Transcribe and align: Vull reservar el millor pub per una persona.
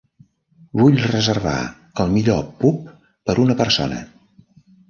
Vull 0.79 0.97
reservar 1.03 1.53
el 2.05 2.09
millor 2.15 2.41
pub 2.65 2.91
per 3.29 3.39
una 3.45 3.61
persona. 3.63 4.05